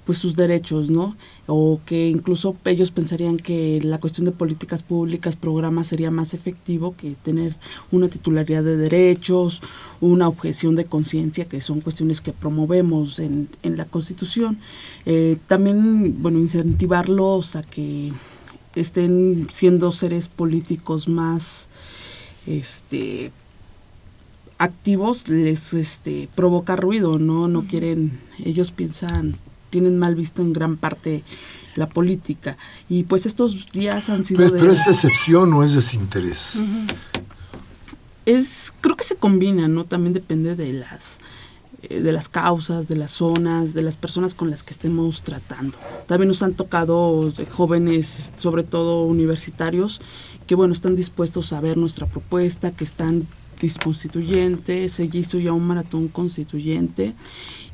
pues 0.04 0.18
sus 0.18 0.36
derechos, 0.36 0.89
¿no? 0.89 1.16
O 1.51 1.79
que 1.84 2.10
incluso 2.10 2.56
ellos 2.65 2.91
pensarían 2.91 3.38
que 3.38 3.82
la 3.84 4.00
cuestión 4.00 4.25
de 4.25 4.32
políticas 4.32 4.84
públicas, 4.84 5.36
programas 5.36 5.88
sería 5.88 6.12
más 6.12 6.36
efectivo 6.36 6.96
que 6.96 7.15
tener 7.15 7.56
una 7.91 8.08
titularidad 8.08 8.63
de 8.63 8.77
derechos, 8.77 9.62
una 10.00 10.27
objeción 10.27 10.75
de 10.75 10.86
conciencia, 10.86 11.46
que 11.46 11.60
son 11.60 11.82
cuestiones 11.82 12.22
que 12.22 12.34
promovemos 12.34 13.18
en, 13.18 13.50
en 13.63 13.77
la 13.77 13.86
Constitución. 13.86 14.60
Eh, 15.08 15.38
también, 15.48 16.22
bueno, 16.22 16.38
incentivarlos 16.38 17.56
a 17.56 17.63
que 17.63 18.12
estén 18.75 19.48
siendo 19.50 19.91
seres 19.91 20.27
políticos 20.27 21.08
más 21.08 21.68
este 22.48 23.32
activos 24.58 25.27
les 25.29 25.74
este 25.74 26.29
provoca 26.36 26.75
ruido 26.75 27.18
no 27.20 27.48
no 27.48 27.65
quieren 27.68 28.20
ellos 28.44 28.72
piensan 28.72 29.36
tienen 29.70 29.98
mal 29.98 30.16
visto 30.16 30.42
en 30.42 30.54
gran 30.54 30.78
parte 30.78 31.24
la 31.76 31.88
política. 31.88 32.58
Y 32.90 33.04
pues 33.04 33.26
estos 33.26 33.70
días 33.70 34.10
han 34.10 34.26
sido... 34.26 34.40
Pero, 34.40 34.58
pero 34.60 34.72
es 34.72 34.86
decepción 34.86 35.54
o 35.54 35.64
es 35.64 35.74
desinterés. 35.74 36.60
Es, 38.26 38.74
creo 38.82 38.96
que 38.96 39.04
se 39.04 39.16
combina, 39.16 39.68
¿no? 39.68 39.84
También 39.84 40.14
depende 40.14 40.56
de 40.56 40.74
las 40.74 41.20
eh, 41.84 42.02
de 42.02 42.12
las 42.12 42.28
causas, 42.28 42.90
de 42.90 42.98
las 42.98 43.12
zonas, 43.12 43.74
de 43.74 43.82
las 43.82 43.96
personas 43.96 44.34
con 44.34 44.50
las 44.50 44.64
que 44.64 44.74
estemos 44.74 45.24
tratando. 45.24 45.78
También 46.08 46.28
nos 46.28 46.44
han 46.44 46.54
tocado 46.54 47.32
jóvenes, 47.52 48.34
sobre 48.36 48.64
todo 48.64 49.06
universitarios, 49.06 50.02
que 50.46 50.56
bueno, 50.56 50.74
están 50.74 50.98
dispuestos 50.98 51.54
a 51.54 51.62
ver 51.62 51.78
nuestra 51.78 52.06
propuesta, 52.06 52.72
que 52.72 52.84
están 52.84 53.28
disconstituyentes, 53.60 54.94
se 54.94 55.10
hizo 55.12 55.38
ya 55.38 55.54
un 55.54 55.68
maratón 55.68 56.08
constituyente 56.08 57.13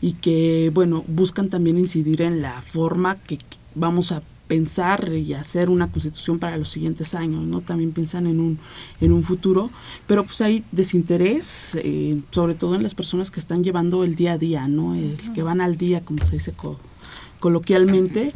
y 0.02 0.14
que 0.14 0.72
bueno, 0.74 1.04
buscan 1.08 1.50
también 1.50 1.78
incidir 1.78 2.22
en 2.22 2.42
la 2.42 2.62
forma 2.62 3.16
que 3.16 3.38
vamos 3.76 4.12
a 4.12 4.22
pensar 4.48 5.12
y 5.14 5.34
hacer 5.34 5.70
una 5.70 5.88
constitución 5.88 6.40
para 6.40 6.58
los 6.58 6.70
siguientes 6.70 7.16
años, 7.16 7.44
¿no? 7.44 7.62
También 7.62 7.92
piensan 7.92 8.28
en 8.28 8.40
un, 8.40 8.60
en 9.02 9.12
un 9.12 9.24
futuro, 9.24 9.72
pero 10.08 10.24
pues 10.24 10.42
hay 10.42 10.64
desinterés, 10.72 11.78
eh, 11.82 12.22
sobre 12.32 12.54
todo 12.54 12.76
en 12.76 12.84
las 12.84 12.94
personas 12.94 13.32
que 13.32 13.40
están 13.40 13.64
llevando 13.64 14.04
el 14.04 14.16
día 14.16 14.34
a 14.34 14.38
día, 14.38 14.68
¿no? 14.68 14.94
El 14.94 15.18
que 15.34 15.42
van 15.42 15.62
al 15.62 15.78
día, 15.78 16.02
como 16.02 16.24
se 16.24 16.34
dice 16.34 16.54
coloquialmente, 17.40 18.32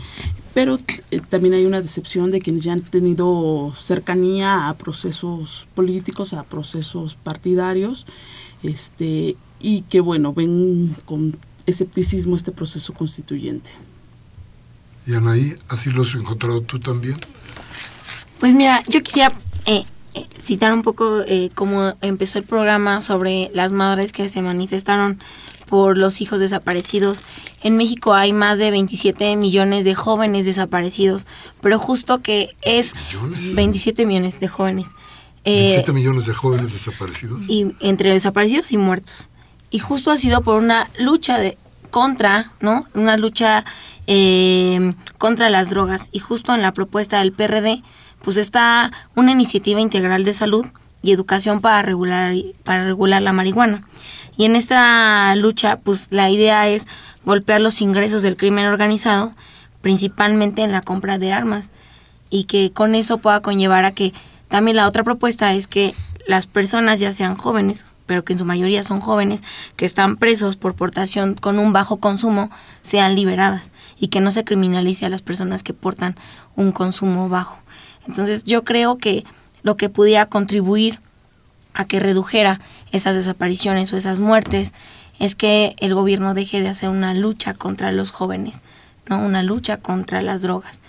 pero 0.53 0.79
eh, 1.11 1.21
también 1.29 1.53
hay 1.53 1.65
una 1.65 1.81
decepción 1.81 2.31
de 2.31 2.41
quienes 2.41 2.63
ya 2.63 2.73
han 2.73 2.81
tenido 2.81 3.73
cercanía 3.77 4.69
a 4.69 4.73
procesos 4.75 5.67
políticos, 5.75 6.33
a 6.33 6.43
procesos 6.43 7.15
partidarios, 7.15 8.05
este, 8.63 9.35
y 9.59 9.81
que 9.83 9.99
bueno, 9.99 10.33
ven 10.33 10.95
con 11.05 11.37
escepticismo 11.65 12.35
este 12.35 12.51
proceso 12.51 12.93
constituyente. 12.93 13.69
Y 15.05 15.15
Anaí, 15.15 15.55
¿así 15.69 15.89
lo 15.89 16.03
has 16.03 16.13
encontrado 16.15 16.61
tú 16.61 16.79
también? 16.79 17.17
Pues 18.39 18.53
mira, 18.53 18.83
yo 18.87 19.01
quisiera 19.01 19.33
eh, 19.65 19.83
eh, 20.13 20.27
citar 20.37 20.73
un 20.73 20.81
poco 20.81 21.21
eh, 21.21 21.49
cómo 21.55 21.95
empezó 22.01 22.39
el 22.39 22.45
programa 22.45 23.01
sobre 23.01 23.51
las 23.53 23.71
madres 23.71 24.11
que 24.11 24.29
se 24.29 24.41
manifestaron 24.41 25.19
por 25.69 25.97
los 25.97 26.19
hijos 26.21 26.39
desaparecidos. 26.39 27.23
En 27.61 27.77
México 27.77 28.13
hay 28.13 28.33
más 28.33 28.57
de 28.57 28.71
27 28.71 29.35
millones 29.35 29.85
de 29.85 29.93
jóvenes 29.93 30.45
desaparecidos, 30.45 31.27
pero 31.61 31.77
justo 31.79 32.21
que 32.21 32.55
es 32.61 32.95
27 33.53 34.05
millones 34.05 34.39
de 34.39 34.47
jóvenes. 34.47 34.87
27 35.45 35.93
millones 35.93 36.25
de 36.25 36.33
jóvenes 36.33 36.73
desaparecidos. 36.73 37.41
Y 37.47 37.73
entre 37.79 38.11
desaparecidos 38.11 38.71
y 38.71 38.77
muertos. 38.77 39.29
Y 39.69 39.79
justo 39.79 40.11
ha 40.11 40.17
sido 40.17 40.41
por 40.41 40.57
una 40.57 40.89
lucha 40.97 41.37
de 41.37 41.57
contra, 41.91 42.51
¿no? 42.59 42.87
Una 42.93 43.17
lucha 43.17 43.63
eh, 44.07 44.93
contra 45.17 45.49
las 45.49 45.69
drogas. 45.69 46.09
Y 46.11 46.19
justo 46.19 46.53
en 46.53 46.61
la 46.61 46.73
propuesta 46.73 47.19
del 47.19 47.31
PRD, 47.31 47.83
pues 48.23 48.37
está 48.37 48.91
una 49.15 49.31
iniciativa 49.31 49.79
integral 49.79 50.23
de 50.23 50.33
salud 50.33 50.65
y 51.01 51.11
educación 51.11 51.61
para 51.61 51.81
regular, 51.81 52.33
para 52.63 52.85
regular 52.85 53.21
la 53.21 53.33
marihuana. 53.33 53.87
Y 54.39 54.45
en 54.45 54.55
esta 54.55 55.35
lucha, 55.35 55.79
pues 55.83 56.07
la 56.11 56.29
idea 56.29 56.69
es 56.69 56.87
golpear 57.25 57.59
los 57.59 57.81
ingresos 57.81 58.21
del 58.21 58.37
crimen 58.37 58.67
organizado, 58.67 59.33
principalmente 59.81 60.61
en 60.61 60.71
la 60.71 60.81
compra 60.81 61.17
de 61.17 61.33
armas, 61.33 61.71
y 62.29 62.45
que 62.45 62.71
con 62.71 62.95
eso 62.95 63.17
pueda 63.17 63.41
conllevar 63.41 63.83
a 63.83 63.91
que 63.91 64.13
también 64.47 64.77
la 64.77 64.87
otra 64.87 65.03
propuesta 65.03 65.53
es 65.53 65.67
que 65.67 65.93
las 66.25 66.47
personas, 66.47 67.01
ya 67.01 67.11
sean 67.11 67.35
jóvenes 67.35 67.85
pero 68.05 68.23
que 68.23 68.33
en 68.33 68.39
su 68.39 68.45
mayoría 68.45 68.83
son 68.83 69.01
jóvenes, 69.01 69.43
que 69.75 69.85
están 69.85 70.15
presos 70.15 70.55
por 70.55 70.73
portación 70.73 71.35
con 71.35 71.59
un 71.59 71.73
bajo 71.73 71.97
consumo, 71.97 72.49
sean 72.81 73.13
liberadas 73.13 73.71
y 73.99 74.07
que 74.07 74.19
no 74.19 74.31
se 74.31 74.43
criminalice 74.43 75.05
a 75.05 75.09
las 75.09 75.21
personas 75.21 75.61
que 75.61 75.75
portan 75.75 76.15
un 76.55 76.71
consumo 76.71 77.29
bajo. 77.29 77.59
Entonces 78.07 78.45
yo 78.45 78.63
creo 78.63 78.97
que 78.97 79.25
lo 79.61 79.77
que 79.77 79.89
pudiera 79.89 80.25
contribuir 80.25 80.99
a 81.75 81.85
que 81.85 81.99
redujera 81.99 82.59
esas 82.91 83.15
desapariciones 83.15 83.91
o 83.93 83.97
esas 83.97 84.19
muertes 84.19 84.73
es 85.19 85.35
que 85.35 85.75
el 85.79 85.93
gobierno 85.93 86.33
deje 86.33 86.61
de 86.61 86.69
hacer 86.69 86.89
una 86.89 87.13
lucha 87.13 87.53
contra 87.53 87.91
los 87.91 88.11
jóvenes, 88.11 88.61
no 89.07 89.19
una 89.19 89.43
lucha 89.43 89.77
contra 89.77 90.21
las 90.21 90.41
drogas. 90.41 90.81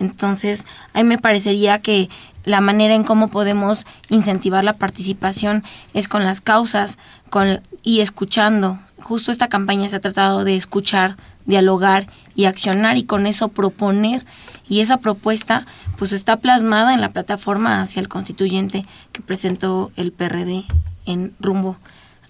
Entonces, 0.00 0.64
a 0.92 1.02
mí 1.02 1.08
me 1.08 1.18
parecería 1.18 1.80
que 1.80 2.08
la 2.44 2.60
manera 2.60 2.94
en 2.94 3.04
cómo 3.04 3.28
podemos 3.28 3.86
incentivar 4.08 4.64
la 4.64 4.76
participación 4.76 5.62
es 5.92 6.08
con 6.08 6.24
las 6.24 6.40
causas 6.40 6.98
con, 7.30 7.60
y 7.82 8.00
escuchando. 8.00 8.78
Justo 8.98 9.30
esta 9.30 9.48
campaña 9.48 9.88
se 9.88 9.96
ha 9.96 10.00
tratado 10.00 10.44
de 10.44 10.56
escuchar, 10.56 11.16
dialogar 11.46 12.06
y 12.34 12.46
accionar 12.46 12.96
y 12.96 13.04
con 13.04 13.26
eso 13.26 13.48
proponer. 13.48 14.24
Y 14.68 14.80
esa 14.80 14.96
propuesta 14.98 15.66
pues 15.96 16.12
está 16.12 16.38
plasmada 16.38 16.94
en 16.94 17.00
la 17.00 17.10
plataforma 17.10 17.80
hacia 17.80 18.00
el 18.00 18.08
constituyente 18.08 18.86
que 19.12 19.22
presentó 19.22 19.92
el 19.96 20.10
PRD 20.12 20.64
en 21.06 21.34
rumbo 21.40 21.76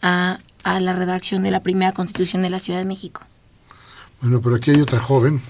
a, 0.03 0.39
a 0.63 0.81
la 0.81 0.93
redacción 0.93 1.43
de 1.43 1.51
la 1.51 1.63
primera 1.63 1.93
constitución 1.93 2.43
de 2.43 2.51
la 2.51 2.59
Ciudad 2.59 2.79
de 2.79 2.85
México. 2.85 3.23
Bueno, 4.21 4.41
pero 4.41 4.57
aquí 4.57 4.71
hay 4.71 4.81
otra 4.81 5.01
joven 5.01 5.41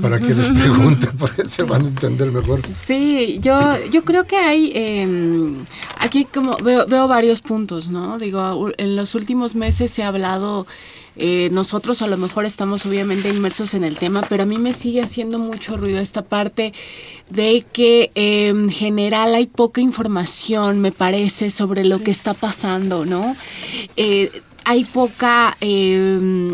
para 0.00 0.18
que 0.18 0.34
les 0.34 0.48
pregunte, 0.58 1.08
porque 1.18 1.48
se 1.48 1.64
van 1.64 1.84
a 1.84 1.88
entender 1.88 2.30
mejor. 2.30 2.60
Sí, 2.62 3.38
yo, 3.40 3.58
yo 3.90 4.04
creo 4.04 4.26
que 4.26 4.36
hay, 4.36 4.72
em, 4.74 5.64
aquí 5.98 6.24
como 6.24 6.56
veo, 6.58 6.86
veo 6.86 7.08
varios 7.08 7.42
puntos, 7.42 7.88
¿no? 7.88 8.18
Digo, 8.18 8.70
en 8.76 8.96
los 8.96 9.14
últimos 9.14 9.54
meses 9.54 9.90
se 9.90 10.02
ha 10.02 10.08
hablado... 10.08 10.66
Eh, 11.16 11.50
nosotros 11.52 12.00
a 12.02 12.06
lo 12.06 12.16
mejor 12.16 12.46
estamos 12.46 12.86
obviamente 12.86 13.28
inmersos 13.28 13.74
en 13.74 13.84
el 13.84 13.96
tema, 13.96 14.22
pero 14.28 14.44
a 14.44 14.46
mí 14.46 14.58
me 14.58 14.72
sigue 14.72 15.02
haciendo 15.02 15.38
mucho 15.38 15.76
ruido 15.76 15.98
esta 15.98 16.22
parte 16.22 16.72
de 17.28 17.64
que 17.72 18.10
en 18.14 18.70
general 18.70 19.34
hay 19.34 19.46
poca 19.46 19.80
información, 19.80 20.80
me 20.80 20.92
parece, 20.92 21.50
sobre 21.50 21.84
lo 21.84 22.02
que 22.02 22.10
está 22.10 22.34
pasando, 22.34 23.04
¿no? 23.04 23.36
Eh, 23.96 24.30
hay 24.64 24.84
poca... 24.84 25.56
Eh, 25.60 26.52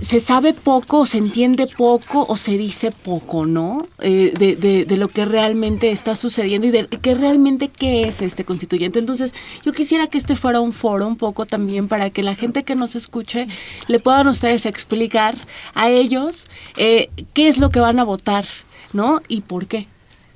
se 0.00 0.20
sabe 0.20 0.52
poco, 0.52 1.00
o 1.00 1.06
se 1.06 1.18
entiende 1.18 1.66
poco 1.66 2.26
o 2.28 2.36
se 2.36 2.58
dice 2.58 2.90
poco, 2.90 3.46
¿no? 3.46 3.82
Eh, 4.00 4.32
de, 4.38 4.84
de, 4.84 4.96
lo 4.96 5.08
que 5.08 5.24
realmente 5.24 5.90
está 5.90 6.14
sucediendo 6.14 6.66
y 6.66 6.70
de 6.70 6.88
que 6.88 7.14
realmente 7.14 7.68
qué 7.68 8.02
es 8.08 8.20
este 8.20 8.44
constituyente. 8.44 8.98
Entonces, 8.98 9.34
yo 9.64 9.72
quisiera 9.72 10.06
que 10.06 10.18
este 10.18 10.36
fuera 10.36 10.60
un 10.60 10.72
foro 10.72 11.06
un 11.06 11.16
poco 11.16 11.46
también 11.46 11.88
para 11.88 12.10
que 12.10 12.22
la 12.22 12.34
gente 12.34 12.64
que 12.64 12.74
nos 12.74 12.96
escuche 12.96 13.48
le 13.86 14.00
puedan 14.00 14.28
ustedes 14.28 14.66
explicar 14.66 15.36
a 15.74 15.88
ellos 15.88 16.48
eh, 16.76 17.08
qué 17.32 17.48
es 17.48 17.58
lo 17.58 17.70
que 17.70 17.80
van 17.80 17.98
a 17.98 18.04
votar, 18.04 18.44
¿no? 18.92 19.22
Y 19.28 19.40
por 19.42 19.66
qué. 19.66 19.88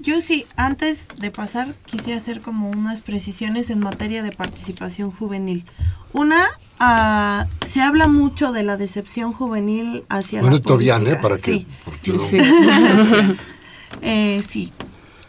Yo 0.03 0.21
sí, 0.21 0.47
antes 0.57 1.07
de 1.21 1.31
pasar, 1.31 1.77
quisiera 1.87 2.19
hacer 2.19 2.41
como 2.41 2.69
unas 2.69 3.03
precisiones 3.03 3.71
en 3.71 3.79
materia 3.79 4.25
de 4.25 4.33
participación 4.33 5.13
juvenil. 5.13 5.65
Una, 6.13 6.45
uh, 6.81 7.67
se 7.67 7.83
habla 7.83 8.09
mucho 8.09 8.51
de 8.51 8.65
la 8.65 8.77
decepción 8.77 9.33
juvenil 9.33 10.05
hacia 10.09 10.41
bueno, 10.41 10.57
la 10.57 10.63
política. 10.63 11.11
¿eh? 11.13 11.17
Para 11.23 11.39
sí. 11.39 11.69
Sí. 12.03 12.39
eh, 14.03 14.43
sí. 14.47 14.73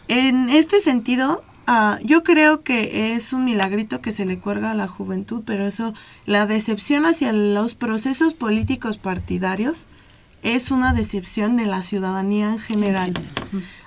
En 0.08 0.50
este 0.50 0.80
sentido, 0.80 1.44
uh, 1.68 2.04
yo 2.04 2.24
creo 2.24 2.64
que 2.64 3.14
es 3.14 3.32
un 3.32 3.44
milagrito 3.44 4.00
que 4.00 4.12
se 4.12 4.26
le 4.26 4.40
cuelga 4.40 4.72
a 4.72 4.74
la 4.74 4.88
juventud, 4.88 5.42
pero 5.46 5.68
eso, 5.68 5.94
la 6.26 6.48
decepción 6.48 7.06
hacia 7.06 7.32
los 7.32 7.76
procesos 7.76 8.34
políticos 8.34 8.96
partidarios 8.96 9.86
es 10.42 10.70
una 10.70 10.92
decepción 10.92 11.56
de 11.56 11.66
la 11.66 11.82
ciudadanía 11.82 12.52
en 12.52 12.58
general. 12.58 13.14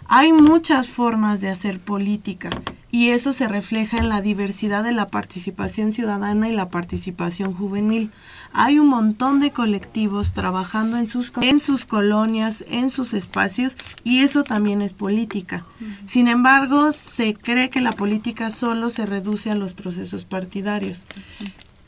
Hay 0.09 0.31
muchas 0.31 0.89
formas 0.89 1.41
de 1.41 1.49
hacer 1.49 1.79
política 1.79 2.49
y 2.89 3.09
eso 3.09 3.33
se 3.33 3.49
refleja 3.49 3.97
en 3.97 4.07
la 4.07 4.21
diversidad 4.21 4.83
de 4.83 4.93
la 4.93 5.07
participación 5.07 5.91
ciudadana 5.91 6.47
y 6.47 6.53
la 6.55 6.69
participación 6.69 7.53
juvenil. 7.53 8.11
Hay 8.53 8.79
un 8.79 8.87
montón 8.87 9.41
de 9.41 9.51
colectivos 9.51 10.31
trabajando 10.31 10.97
en 10.97 11.07
sus, 11.07 11.33
en 11.41 11.59
sus 11.59 11.85
colonias, 11.85 12.63
en 12.69 12.89
sus 12.89 13.13
espacios 13.13 13.77
y 14.05 14.19
eso 14.19 14.45
también 14.45 14.81
es 14.81 14.93
política. 14.93 15.65
Sin 16.05 16.29
embargo, 16.29 16.93
se 16.93 17.33
cree 17.33 17.69
que 17.69 17.81
la 17.81 17.91
política 17.91 18.49
solo 18.49 18.89
se 18.89 19.05
reduce 19.05 19.51
a 19.51 19.55
los 19.55 19.73
procesos 19.73 20.23
partidarios. 20.23 21.05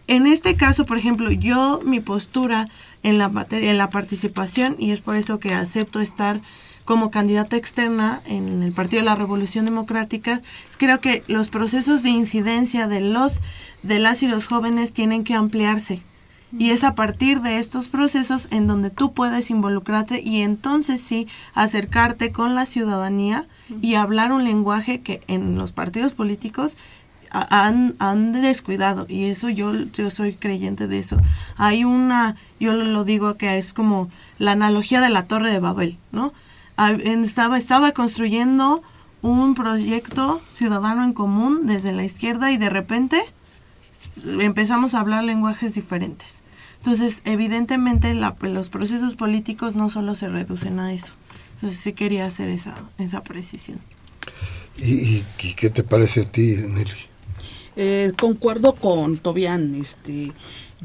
En 0.07 0.27
este 0.27 0.57
caso, 0.57 0.85
por 0.85 0.97
ejemplo, 0.97 1.31
yo 1.31 1.81
mi 1.85 2.01
postura 2.01 2.67
en 3.03 3.17
la, 3.17 3.31
en 3.51 3.77
la 3.77 3.89
participación 3.89 4.75
y 4.77 4.91
es 4.91 4.99
por 4.99 5.15
eso 5.15 5.39
que 5.39 5.53
acepto 5.53 6.01
estar 6.01 6.41
como 6.89 7.11
candidata 7.11 7.55
externa 7.55 8.19
en 8.25 8.63
el 8.63 8.71
Partido 8.71 9.01
de 9.01 9.05
la 9.05 9.13
Revolución 9.13 9.63
Democrática, 9.63 10.41
creo 10.79 10.99
que 10.99 11.21
los 11.27 11.49
procesos 11.49 12.01
de 12.01 12.09
incidencia 12.09 12.87
de 12.87 12.99
los 12.99 13.43
de 13.83 13.99
las 13.99 14.23
y 14.23 14.27
los 14.27 14.47
jóvenes 14.47 14.91
tienen 14.91 15.23
que 15.23 15.35
ampliarse. 15.35 16.01
Y 16.57 16.71
es 16.71 16.83
a 16.83 16.95
partir 16.95 17.41
de 17.41 17.59
estos 17.59 17.89
procesos 17.89 18.47
en 18.49 18.65
donde 18.65 18.89
tú 18.89 19.13
puedes 19.13 19.51
involucrarte 19.51 20.19
y 20.19 20.41
entonces 20.41 20.99
sí 20.99 21.27
acercarte 21.53 22.31
con 22.31 22.55
la 22.55 22.65
ciudadanía 22.65 23.47
y 23.83 23.93
hablar 23.93 24.31
un 24.31 24.43
lenguaje 24.43 25.01
que 25.01 25.21
en 25.27 25.59
los 25.59 25.71
partidos 25.71 26.13
políticos 26.13 26.75
han, 27.29 27.97
han, 27.99 28.31
descuidado 28.31 29.05
y 29.07 29.25
eso 29.25 29.49
yo, 29.49 29.73
yo 29.93 30.09
soy 30.09 30.33
creyente 30.33 30.87
de 30.87 30.97
eso. 30.97 31.17
Hay 31.55 31.83
una, 31.83 32.35
yo 32.59 32.73
lo 32.73 33.03
digo 33.03 33.35
que 33.35 33.59
es 33.59 33.75
como 33.75 34.09
la 34.39 34.53
analogía 34.53 35.01
de 35.01 35.09
la 35.09 35.27
torre 35.27 35.51
de 35.51 35.59
Babel, 35.59 35.99
¿no? 36.11 36.33
Estaba, 37.23 37.57
estaba 37.57 37.91
construyendo 37.91 38.81
un 39.21 39.55
proyecto 39.55 40.41
ciudadano 40.51 41.03
en 41.03 41.13
común 41.13 41.67
desde 41.67 41.91
la 41.91 42.03
izquierda 42.03 42.51
y 42.51 42.57
de 42.57 42.69
repente 42.69 43.21
empezamos 44.39 44.93
a 44.93 45.01
hablar 45.01 45.23
lenguajes 45.23 45.73
diferentes. 45.73 46.41
Entonces, 46.77 47.21
evidentemente 47.25 48.13
los 48.13 48.69
procesos 48.69 49.15
políticos 49.15 49.75
no 49.75 49.89
solo 49.89 50.15
se 50.15 50.29
reducen 50.29 50.79
a 50.79 50.93
eso. 50.93 51.13
Entonces 51.55 51.79
sí 51.79 51.91
quería 51.91 52.25
hacer 52.25 52.47
esa, 52.47 52.75
esa 52.97 53.21
precisión. 53.21 53.79
¿Y, 54.77 55.23
qué 55.57 55.69
te 55.69 55.83
parece 55.83 56.21
a 56.21 56.31
ti, 56.31 56.55
Nelly? 56.55 56.91
Eh, 57.75 58.13
concuerdo 58.17 58.75
con 58.75 59.17
Tobián, 59.17 59.75
este, 59.75 60.31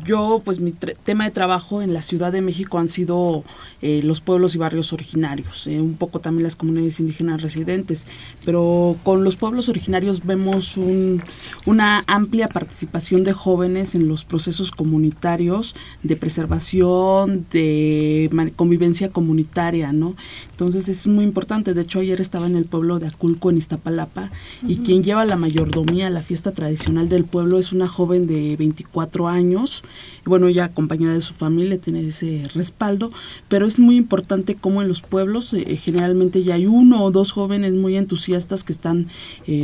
yo, 0.02 0.42
pues 0.44 0.58
mi 0.58 0.72
tema 0.72 1.24
de 1.24 1.30
trabajo 1.30 1.80
en 1.80 1.94
la 1.94 2.02
Ciudad 2.02 2.32
de 2.32 2.40
México 2.40 2.78
han 2.78 2.88
sido 2.88 3.44
eh, 3.80 4.00
los 4.02 4.20
pueblos 4.20 4.54
y 4.54 4.58
barrios 4.58 4.92
originarios, 4.92 5.68
eh, 5.68 5.80
un 5.80 5.94
poco 5.94 6.18
también 6.20 6.42
las 6.42 6.56
comunidades 6.56 6.98
indígenas 6.98 7.42
residentes, 7.42 8.06
pero 8.44 8.96
con 9.04 9.22
los 9.22 9.36
pueblos 9.36 9.68
originarios 9.68 10.24
vemos 10.24 10.76
un, 10.76 11.22
una 11.64 12.02
amplia 12.08 12.48
participación 12.48 13.22
de 13.22 13.32
jóvenes 13.32 13.94
en 13.94 14.08
los 14.08 14.24
procesos 14.24 14.72
comunitarios 14.72 15.76
de 16.02 16.16
preservación, 16.16 17.46
de 17.52 18.28
convivencia 18.56 19.10
comunitaria, 19.10 19.92
¿no? 19.92 20.16
Entonces 20.50 20.88
es 20.88 21.06
muy 21.06 21.24
importante, 21.24 21.72
de 21.72 21.82
hecho 21.82 22.00
ayer 22.00 22.20
estaba 22.20 22.46
en 22.46 22.56
el 22.56 22.64
pueblo 22.64 22.98
de 22.98 23.06
Aculco, 23.06 23.50
en 23.50 23.58
Iztapalapa, 23.58 24.30
y 24.66 24.78
quien 24.78 25.04
lleva 25.04 25.24
la 25.24 25.36
mayordomía, 25.36 26.10
la 26.10 26.22
fiesta 26.22 26.52
tradicional 26.52 27.08
del 27.08 27.24
pueblo, 27.24 27.58
es 27.58 27.72
una 27.72 27.86
joven 27.86 28.26
de 28.26 28.56
24 28.56 29.28
años, 29.28 29.83
bueno, 30.24 30.48
ella 30.48 30.64
acompañada 30.64 31.14
de 31.14 31.20
su 31.20 31.34
familia 31.34 31.78
tiene 31.78 32.06
ese 32.06 32.48
respaldo, 32.54 33.10
pero 33.48 33.66
es 33.66 33.78
muy 33.78 33.96
importante 33.96 34.54
cómo 34.54 34.82
en 34.82 34.88
los 34.88 35.02
pueblos 35.02 35.52
eh, 35.54 35.76
generalmente 35.76 36.42
ya 36.42 36.54
hay 36.54 36.66
uno 36.66 37.02
o 37.04 37.10
dos 37.10 37.32
jóvenes 37.32 37.74
muy 37.74 37.96
entusiastas 37.96 38.64
que 38.64 38.72
están 38.72 39.06
eh, 39.46 39.62